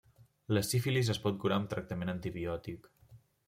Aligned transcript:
La 0.57 0.63
sífilis 0.69 1.11
es 1.15 1.21
pot 1.27 1.39
curar 1.45 1.59
amb 1.61 1.71
tractament 1.77 2.13
antibiòtic. 2.17 2.93